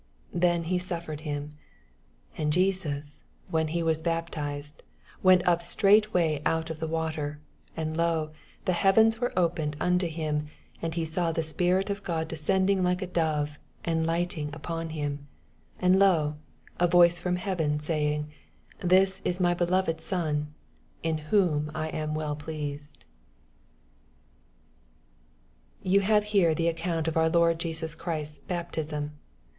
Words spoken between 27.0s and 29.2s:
of our Lord Jesus Christ's baptism.